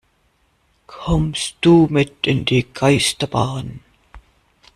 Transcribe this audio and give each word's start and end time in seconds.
Kommst 0.87 1.57
du 1.61 1.85
mit 1.91 2.25
in 2.25 2.43
die 2.43 2.65
Geisterbahn? 2.73 3.81